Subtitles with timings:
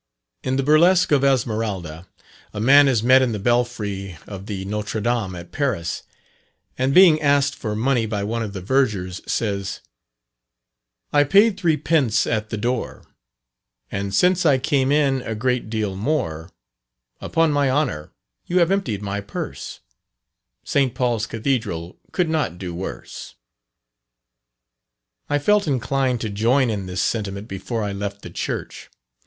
[0.41, 2.07] In the Burlesque of "Esmeralda,"
[2.55, 6.01] a man is met in the belfry of the Notre Dame at Paris,
[6.75, 9.79] and being asked for money by one of the vergers says:
[11.13, 13.05] "I paid three pence at the door,
[13.91, 16.49] And since I came in a great deal more:
[17.19, 18.11] Upon my honour
[18.47, 19.81] you have emptied my purse,
[20.63, 20.95] St.
[20.95, 23.35] Paul's Cathedral could not do worse."
[25.29, 28.89] I felt inclined to join in this sentiment before I left the church.